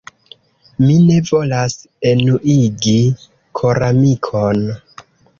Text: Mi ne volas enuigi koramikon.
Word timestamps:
Mi 0.83 0.93
ne 1.09 1.17
volas 1.25 1.75
enuigi 2.11 2.95
koramikon. 3.61 4.65